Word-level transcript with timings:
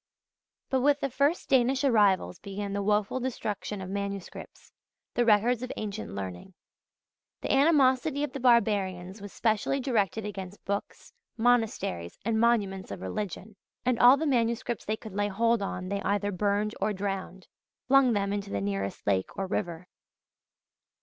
But 0.71 0.81
with 0.81 0.99
the 0.99 1.11
first 1.11 1.47
Danish 1.47 1.83
arrivals 1.83 2.39
began 2.39 2.73
the 2.73 2.81
woeful 2.81 3.19
destruction 3.19 3.81
of 3.81 3.89
manuscripts, 3.91 4.71
the 5.13 5.25
records 5.25 5.61
of 5.61 5.71
ancient 5.77 6.15
learning. 6.15 6.55
The 7.41 7.51
animosity 7.53 8.23
of 8.23 8.33
the 8.33 8.39
barbarians 8.39 9.21
was 9.21 9.31
specially 9.31 9.79
directed 9.79 10.25
against 10.25 10.65
books, 10.65 11.13
monasteries, 11.37 12.17
and 12.25 12.39
monuments 12.39 12.89
of 12.89 12.99
religion: 13.01 13.57
and 13.85 13.99
all 13.99 14.17
the 14.17 14.25
manuscripts 14.25 14.85
they 14.85 14.97
could 14.97 15.13
lay 15.13 15.27
hold 15.27 15.61
on 15.61 15.89
they 15.89 16.01
either 16.01 16.31
burned 16.31 16.73
or 16.81 16.93
"drowned" 16.93 17.43
i.e., 17.45 17.53
flung 17.87 18.13
them 18.13 18.33
into 18.33 18.49
the 18.49 18.59
nearest 18.59 19.05
lake 19.05 19.29
or 19.37 19.45
river. 19.45 19.87